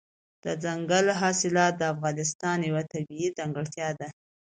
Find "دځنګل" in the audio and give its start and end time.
0.43-1.05